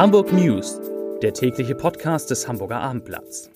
[0.00, 0.80] Hamburg News,
[1.20, 3.50] der tägliche Podcast des Hamburger Abendblatts.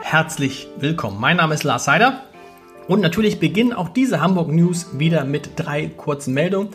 [0.00, 1.20] Herzlich willkommen.
[1.20, 2.22] Mein Name ist Lars Seider
[2.88, 6.70] und natürlich beginnen auch diese Hamburg News wieder mit drei kurzen Meldungen.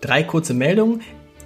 [0.00, 1.02] Drei kurze Meldungen,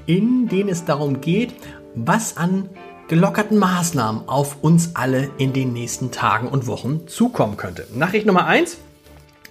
[0.06, 1.52] in denen es darum geht,
[1.94, 2.70] was an
[3.08, 7.86] gelockerten Maßnahmen auf uns alle in den nächsten Tagen und Wochen zukommen könnte.
[7.94, 8.78] Nachricht Nummer eins: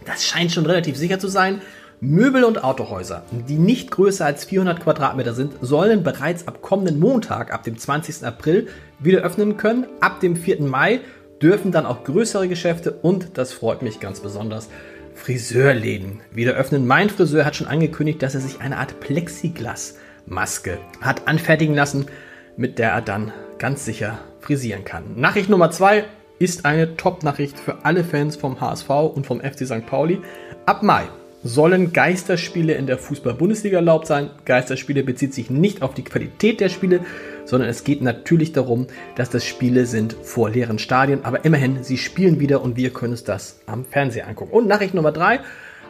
[0.06, 1.62] das scheint schon relativ sicher zu sein.
[2.00, 7.52] Möbel- und Autohäuser, die nicht größer als 400 Quadratmeter sind, sollen bereits ab kommenden Montag,
[7.52, 8.24] ab dem 20.
[8.24, 8.68] April,
[9.00, 9.88] wieder öffnen können.
[10.00, 10.62] Ab dem 4.
[10.62, 11.00] Mai
[11.42, 14.70] dürfen dann auch größere Geschäfte und, das freut mich ganz besonders,
[15.16, 16.86] Friseurläden wieder öffnen.
[16.86, 22.06] Mein Friseur hat schon angekündigt, dass er sich eine Art Plexiglas-Maske hat anfertigen lassen,
[22.58, 25.04] mit der er dann ganz sicher frisieren kann.
[25.16, 26.06] Nachricht Nummer zwei
[26.40, 29.86] ist eine Top-Nachricht für alle Fans vom HSV und vom FC St.
[29.86, 30.22] Pauli.
[30.66, 31.04] Ab Mai
[31.44, 34.30] sollen Geisterspiele in der Fußball-Bundesliga erlaubt sein.
[34.46, 37.02] Geisterspiele bezieht sich nicht auf die Qualität der Spiele,
[37.46, 41.24] sondern es geht natürlich darum, dass das Spiele sind vor leeren Stadien.
[41.24, 44.52] Aber immerhin, sie spielen wieder und wir können uns das am Fernseher angucken.
[44.52, 45.40] Und Nachricht Nummer drei.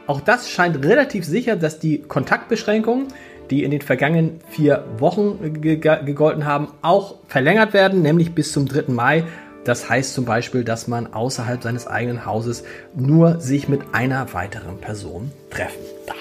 [0.05, 3.07] Auch das scheint relativ sicher, dass die Kontaktbeschränkungen
[3.49, 8.91] die in den vergangenen vier Wochen gegolten haben, auch verlängert werden, nämlich bis zum 3.
[8.91, 9.23] Mai.
[9.63, 12.63] Das heißt zum Beispiel, dass man außerhalb seines eigenen Hauses
[12.95, 16.17] nur sich mit einer weiteren Person treffen darf.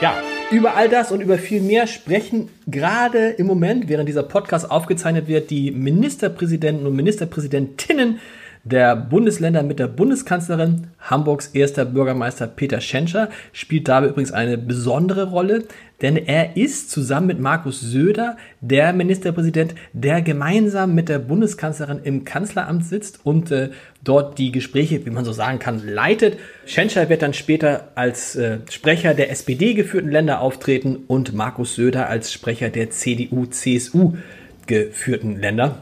[0.00, 0.14] Ja,
[0.50, 5.28] über all das und über viel mehr sprechen gerade im Moment, während dieser Podcast aufgezeichnet
[5.28, 8.18] wird, die Ministerpräsidenten und Ministerpräsidentinnen
[8.64, 10.88] der Bundesländer mit der Bundeskanzlerin.
[11.00, 15.64] Hamburgs erster Bürgermeister Peter Schenscher spielt dabei übrigens eine besondere Rolle,
[16.02, 22.24] denn er ist zusammen mit Markus Söder der Ministerpräsident, der gemeinsam mit der Bundeskanzlerin im
[22.24, 23.70] Kanzleramt sitzt und äh,
[24.04, 26.38] dort die Gespräche, wie man so sagen kann, leitet.
[26.66, 32.08] Schenscher wird dann später als äh, Sprecher der SPD geführten Länder auftreten und Markus Söder
[32.08, 34.14] als Sprecher der CDU-CSU
[34.66, 35.78] geführten Länder.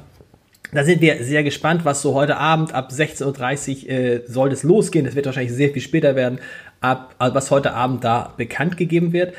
[0.72, 4.62] Da sind wir sehr gespannt, was so heute Abend ab 16.30 Uhr äh, soll es
[4.62, 5.04] losgehen.
[5.04, 6.40] Das wird wahrscheinlich sehr viel später werden,
[6.80, 9.34] ab, äh, was heute Abend da bekannt gegeben wird.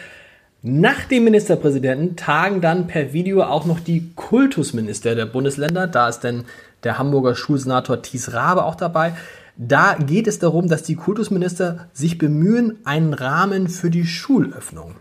[0.64, 5.88] Nach dem Ministerpräsidenten tagen dann per Video auch noch die Kultusminister der Bundesländer.
[5.88, 6.46] Da ist denn
[6.84, 9.14] der Hamburger Schulsenator Thies Rabe auch dabei.
[9.58, 14.96] Da geht es darum, dass die Kultusminister sich bemühen, einen Rahmen für die Schulöffnung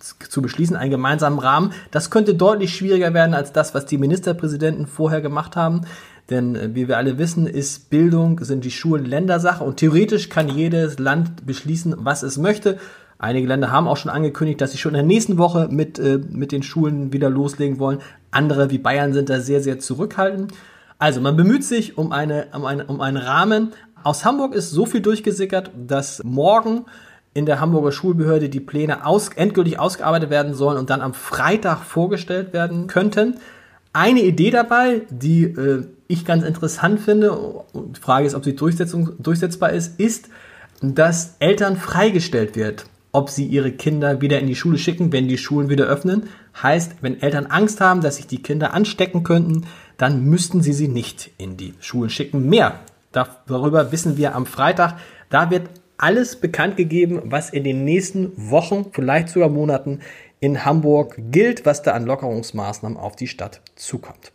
[0.00, 1.72] zu beschließen, einen gemeinsamen Rahmen.
[1.90, 5.82] Das könnte deutlich schwieriger werden als das, was die Ministerpräsidenten vorher gemacht haben.
[6.30, 10.48] Denn äh, wie wir alle wissen, ist Bildung, sind die Schulen Ländersache und theoretisch kann
[10.48, 12.78] jedes Land beschließen, was es möchte.
[13.18, 16.18] Einige Länder haben auch schon angekündigt, dass sie schon in der nächsten Woche mit, äh,
[16.18, 18.00] mit den Schulen wieder loslegen wollen.
[18.30, 20.52] Andere wie Bayern sind da sehr, sehr zurückhaltend.
[20.98, 23.72] Also man bemüht sich um, eine, um, eine, um einen Rahmen.
[24.02, 26.84] Aus Hamburg ist so viel durchgesickert, dass morgen
[27.36, 31.82] in der Hamburger Schulbehörde die Pläne aus, endgültig ausgearbeitet werden sollen und dann am Freitag
[31.82, 33.36] vorgestellt werden könnten.
[33.92, 38.56] Eine Idee dabei, die äh, ich ganz interessant finde, und die Frage ist, ob sie
[38.56, 40.30] durchsetzbar ist, ist,
[40.80, 45.38] dass Eltern freigestellt wird, ob sie ihre Kinder wieder in die Schule schicken, wenn die
[45.38, 46.30] Schulen wieder öffnen.
[46.62, 49.66] Heißt, wenn Eltern Angst haben, dass sich die Kinder anstecken könnten,
[49.98, 52.48] dann müssten sie sie nicht in die Schulen schicken.
[52.48, 52.80] Mehr
[53.12, 54.96] darüber wissen wir am Freitag.
[55.28, 55.68] Da wird
[55.98, 60.00] alles bekannt gegeben, was in den nächsten Wochen, vielleicht sogar Monaten
[60.40, 64.32] in Hamburg gilt, was da an Lockerungsmaßnahmen auf die Stadt zukommt.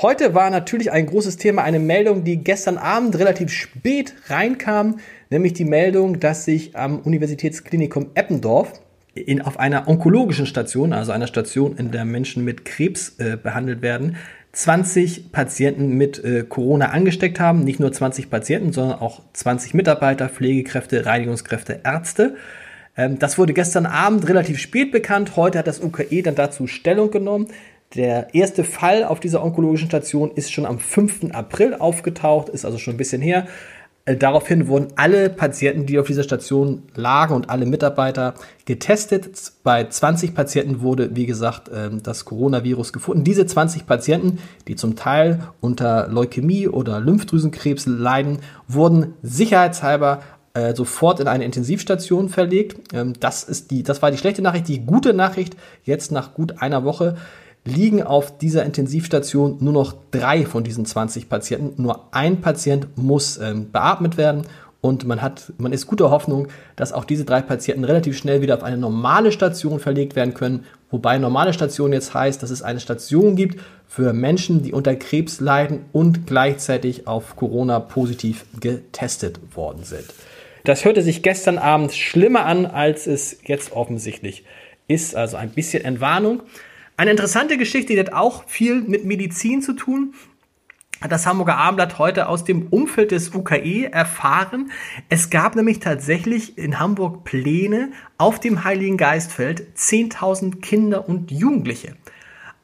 [0.00, 4.98] Heute war natürlich ein großes Thema eine Meldung, die gestern Abend relativ spät reinkam,
[5.30, 8.80] nämlich die Meldung, dass sich am Universitätsklinikum Eppendorf
[9.14, 13.80] in, auf einer onkologischen Station, also einer Station, in der Menschen mit Krebs äh, behandelt
[13.80, 14.16] werden,
[14.56, 17.62] 20 Patienten mit äh, Corona angesteckt haben.
[17.62, 22.36] Nicht nur 20 Patienten, sondern auch 20 Mitarbeiter, Pflegekräfte, Reinigungskräfte, Ärzte.
[22.96, 25.36] Ähm, das wurde gestern Abend relativ spät bekannt.
[25.36, 27.48] Heute hat das UKE dann dazu Stellung genommen.
[27.96, 31.32] Der erste Fall auf dieser onkologischen Station ist schon am 5.
[31.32, 33.46] April aufgetaucht, ist also schon ein bisschen her.
[34.06, 39.52] Äh, daraufhin wurden alle Patienten, die auf dieser Station lagen und alle Mitarbeiter getestet.
[39.64, 43.24] Bei 20 Patienten wurde, wie gesagt, ähm, das Coronavirus gefunden.
[43.24, 44.38] Diese 20 Patienten,
[44.68, 48.38] die zum Teil unter Leukämie oder Lymphdrüsenkrebs leiden,
[48.68, 50.22] wurden sicherheitshalber
[50.54, 52.94] äh, sofort in eine Intensivstation verlegt.
[52.94, 54.68] Ähm, das, ist die, das war die schlechte Nachricht.
[54.68, 57.16] Die gute Nachricht, jetzt nach gut einer Woche
[57.66, 61.82] liegen auf dieser Intensivstation nur noch drei von diesen 20 Patienten.
[61.82, 64.44] Nur ein Patient muss ähm, beatmet werden
[64.80, 68.54] und man hat, man ist guter Hoffnung, dass auch diese drei Patienten relativ schnell wieder
[68.54, 72.78] auf eine normale Station verlegt werden können, wobei normale Station jetzt heißt, dass es eine
[72.78, 79.82] Station gibt für Menschen, die unter Krebs leiden und gleichzeitig auf Corona positiv getestet worden
[79.82, 80.04] sind.
[80.62, 84.44] Das hörte sich gestern Abend schlimmer an, als es jetzt offensichtlich
[84.88, 85.16] ist.
[85.16, 86.42] Also ein bisschen Entwarnung.
[86.96, 90.14] Eine interessante Geschichte, die hat auch viel mit Medizin zu tun
[91.00, 94.70] hat das Hamburger Abendblatt heute aus dem Umfeld des UKE erfahren.
[95.08, 101.96] Es gab nämlich tatsächlich in Hamburg Pläne, auf dem Heiligen Geistfeld 10.000 Kinder und Jugendliche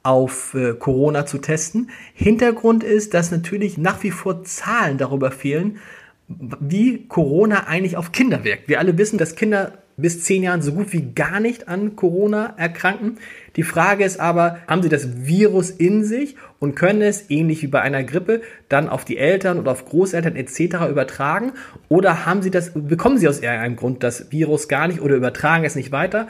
[0.02, 1.90] auf äh, Corona zu testen.
[2.14, 5.78] Hintergrund ist, dass natürlich nach wie vor Zahlen darüber fehlen,
[6.26, 8.66] wie Corona eigentlich auf Kinder wirkt.
[8.66, 12.54] Wir alle wissen, dass Kinder bis zehn Jahren so gut wie gar nicht an Corona
[12.56, 13.18] erkranken.
[13.56, 17.66] Die Frage ist aber, haben sie das Virus in sich und können es, ähnlich wie
[17.66, 20.88] bei einer Grippe, dann auf die Eltern oder auf Großeltern etc.
[20.90, 21.52] übertragen?
[21.88, 25.64] Oder haben sie das, bekommen sie aus irgendeinem Grund das Virus gar nicht oder übertragen
[25.64, 26.28] es nicht weiter?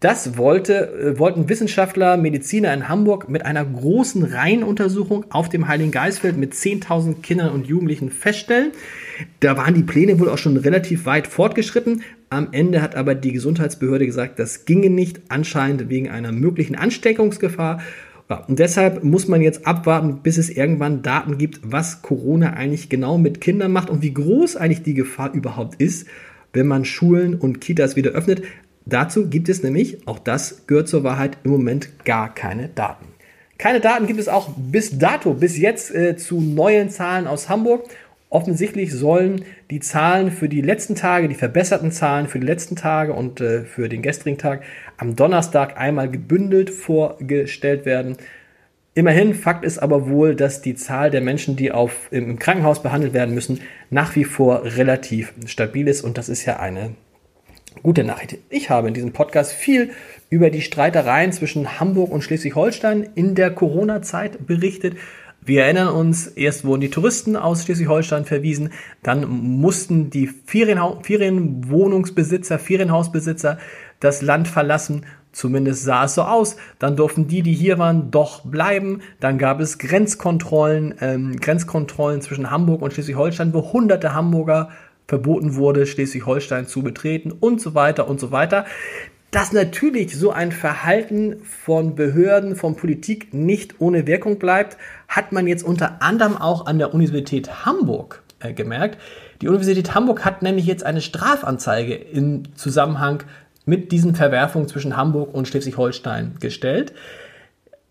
[0.00, 5.90] Das wollte, äh, wollten Wissenschaftler, Mediziner in Hamburg mit einer großen Reihenuntersuchung auf dem Heiligen
[5.90, 8.70] Geistfeld mit 10.000 Kindern und Jugendlichen feststellen.
[9.40, 12.02] Da waren die Pläne wohl auch schon relativ weit fortgeschritten.
[12.30, 17.80] Am Ende hat aber die Gesundheitsbehörde gesagt, das ginge nicht, anscheinend wegen einer möglichen Ansteckungsgefahr.
[18.46, 23.16] und deshalb muss man jetzt abwarten, bis es irgendwann Daten gibt, was Corona eigentlich genau
[23.16, 26.06] mit Kindern macht und wie groß eigentlich die Gefahr überhaupt ist,
[26.52, 28.42] wenn man Schulen und Kitas wieder öffnet.
[28.84, 33.06] Dazu gibt es nämlich, auch das gehört zur Wahrheit, im Moment gar keine Daten.
[33.58, 37.88] Keine Daten gibt es auch bis dato, bis jetzt äh, zu neuen Zahlen aus Hamburg.
[38.30, 43.14] Offensichtlich sollen die Zahlen für die letzten Tage, die verbesserten Zahlen für die letzten Tage
[43.14, 44.62] und äh, für den gestrigen Tag
[44.98, 48.16] am Donnerstag einmal gebündelt vorgestellt werden.
[48.94, 53.14] Immerhin, Fakt ist aber wohl, dass die Zahl der Menschen, die auf, im Krankenhaus behandelt
[53.14, 53.60] werden müssen,
[53.90, 56.90] nach wie vor relativ stabil ist und das ist ja eine
[57.82, 58.38] Gute Nachricht.
[58.50, 59.90] Ich habe in diesem Podcast viel
[60.30, 64.96] über die Streitereien zwischen Hamburg und Schleswig-Holstein in der Corona-Zeit berichtet.
[65.40, 68.70] Wir erinnern uns, erst wurden die Touristen aus Schleswig-Holstein verwiesen,
[69.02, 73.58] dann mussten die Ferienha Ferienwohnungsbesitzer, Ferienhausbesitzer
[74.00, 75.06] das Land verlassen.
[75.32, 76.56] Zumindest sah es so aus.
[76.78, 79.02] Dann durften die, die hier waren, doch bleiben.
[79.20, 84.70] Dann gab es Grenzkontrollen, ähm, Grenzkontrollen zwischen Hamburg und Schleswig-Holstein, wo hunderte Hamburger
[85.06, 88.66] verboten wurde, Schleswig-Holstein zu betreten und so weiter und so weiter.
[89.30, 95.46] Dass natürlich so ein Verhalten von Behörden, von Politik nicht ohne Wirkung bleibt, hat man
[95.46, 98.98] jetzt unter anderem auch an der Universität Hamburg äh, gemerkt.
[99.42, 103.22] Die Universität Hamburg hat nämlich jetzt eine Strafanzeige im Zusammenhang
[103.66, 106.94] mit diesen Verwerfungen zwischen Hamburg und Schleswig-Holstein gestellt.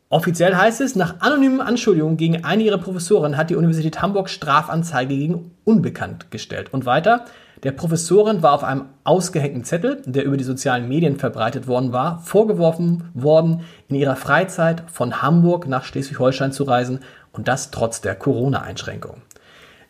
[0.09, 5.15] Offiziell heißt es, nach anonymen Anschuldigungen gegen eine ihrer Professoren hat die Universität Hamburg Strafanzeige
[5.15, 6.73] gegen Unbekannt gestellt.
[6.73, 7.25] Und weiter,
[7.63, 12.19] der Professorin war auf einem ausgehängten Zettel, der über die sozialen Medien verbreitet worden war,
[12.19, 16.99] vorgeworfen worden, in ihrer Freizeit von Hamburg nach Schleswig-Holstein zu reisen
[17.31, 19.21] und das trotz der Corona-Einschränkung.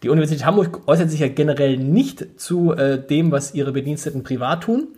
[0.03, 4.63] Die Universität Hamburg äußert sich ja generell nicht zu äh, dem, was ihre Bediensteten privat
[4.63, 4.89] tun.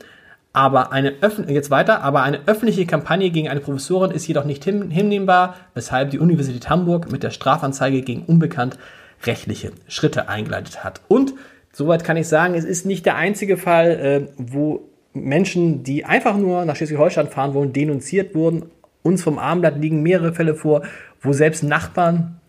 [0.51, 1.13] Aber eine
[1.47, 6.19] jetzt weiter, aber eine öffentliche Kampagne gegen eine Professorin ist jedoch nicht hinnehmbar, weshalb die
[6.19, 8.77] Universität Hamburg mit der Strafanzeige gegen Unbekannt
[9.25, 11.01] rechtliche Schritte eingeleitet hat.
[11.07, 11.33] Und
[11.71, 14.81] soweit kann ich sagen, es ist nicht der einzige Fall, äh, wo
[15.13, 18.65] Menschen, die einfach nur nach Schleswig-Holstein fahren wollen, denunziert wurden.
[19.01, 20.83] Uns vom Abendblatt liegen mehrere Fälle vor,
[21.21, 22.39] wo selbst Nachbarn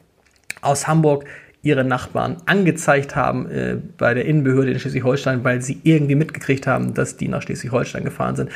[0.61, 1.25] aus Hamburg
[1.63, 6.95] ihre Nachbarn angezeigt haben äh, bei der Innenbehörde in Schleswig-Holstein, weil sie irgendwie mitgekriegt haben,
[6.95, 8.51] dass die nach Schleswig-Holstein gefahren sind.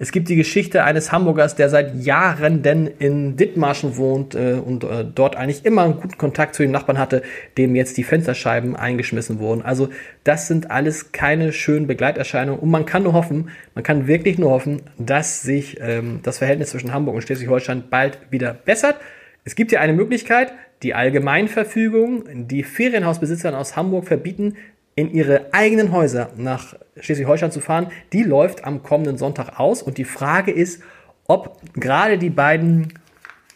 [0.00, 4.82] Es gibt die Geschichte eines Hamburgers, der seit Jahren denn in Dithmarschen wohnt äh, und
[4.82, 7.22] äh, dort eigentlich immer einen guten Kontakt zu den Nachbarn hatte,
[7.56, 9.62] dem jetzt die Fensterscheiben eingeschmissen wurden.
[9.62, 9.88] Also
[10.24, 14.50] das sind alles keine schönen Begleiterscheinungen und man kann nur hoffen, man kann wirklich nur
[14.50, 18.96] hoffen, dass sich ähm, das Verhältnis zwischen Hamburg und Schleswig-Holstein bald wieder bessert.
[19.44, 24.56] Es gibt ja eine Möglichkeit, die Allgemeinverfügung, die Ferienhausbesitzern aus Hamburg verbieten,
[24.94, 29.80] in ihre eigenen Häuser nach Schleswig-Holstein zu fahren, die läuft am kommenden Sonntag aus.
[29.80, 30.82] Und die Frage ist,
[31.28, 32.94] ob gerade die beiden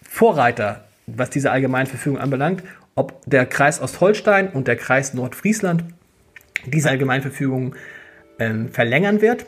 [0.03, 2.63] Vorreiter, was diese Allgemeinverfügung anbelangt,
[2.95, 5.85] ob der Kreis Ostholstein und der Kreis Nordfriesland
[6.67, 7.75] diese Allgemeinverfügung
[8.39, 9.47] äh, verlängern wird.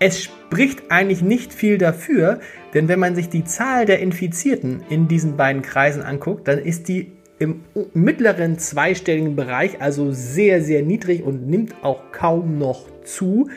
[0.00, 2.38] Es spricht eigentlich nicht viel dafür,
[2.72, 6.88] denn wenn man sich die Zahl der Infizierten in diesen beiden Kreisen anguckt, dann ist
[6.88, 7.64] die im
[7.94, 13.48] mittleren zweistelligen Bereich, also sehr, sehr niedrig und nimmt auch kaum noch zu.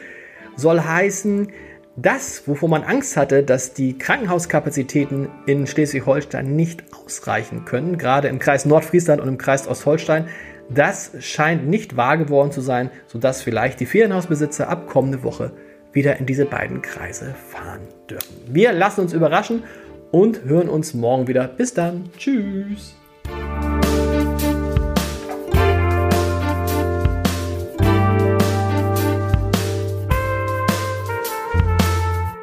[0.55, 1.47] Soll heißen,
[1.95, 8.39] das, wovor man Angst hatte, dass die Krankenhauskapazitäten in Schleswig-Holstein nicht ausreichen können, gerade im
[8.39, 10.27] Kreis Nordfriesland und im Kreis Ostholstein,
[10.69, 15.51] das scheint nicht wahr geworden zu sein, sodass vielleicht die Ferienhausbesitzer ab kommende Woche
[15.93, 18.35] wieder in diese beiden Kreise fahren dürfen.
[18.47, 19.63] Wir lassen uns überraschen
[20.11, 21.47] und hören uns morgen wieder.
[21.47, 22.09] Bis dann.
[22.17, 22.95] Tschüss.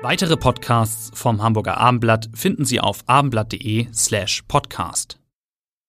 [0.00, 5.18] Weitere Podcasts vom Hamburger Abendblatt finden Sie auf abendblatt.de slash podcast.